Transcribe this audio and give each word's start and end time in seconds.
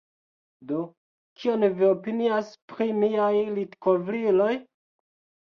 Do, 0.69 0.77
kion 1.41 1.65
vi 1.81 1.85
opinias 1.89 2.49
pri 2.73 2.89
miaj 3.03 3.29
litkovriloj? 3.59 4.51